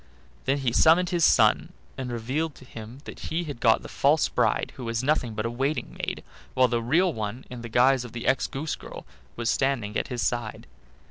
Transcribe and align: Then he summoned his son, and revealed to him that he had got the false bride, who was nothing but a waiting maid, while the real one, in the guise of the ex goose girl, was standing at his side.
Then 0.45 0.57
he 0.57 0.73
summoned 0.73 1.11
his 1.11 1.23
son, 1.23 1.73
and 1.95 2.11
revealed 2.11 2.55
to 2.55 2.65
him 2.65 3.01
that 3.05 3.19
he 3.29 3.43
had 3.43 3.59
got 3.59 3.83
the 3.83 3.87
false 3.87 4.29
bride, 4.29 4.73
who 4.75 4.85
was 4.85 5.03
nothing 5.03 5.35
but 5.35 5.45
a 5.45 5.51
waiting 5.51 5.91
maid, 5.95 6.23
while 6.55 6.67
the 6.67 6.81
real 6.81 7.13
one, 7.13 7.45
in 7.51 7.61
the 7.61 7.69
guise 7.69 8.03
of 8.03 8.11
the 8.11 8.25
ex 8.25 8.47
goose 8.47 8.75
girl, 8.75 9.05
was 9.35 9.47
standing 9.51 9.95
at 9.95 10.07
his 10.07 10.23
side. 10.23 10.65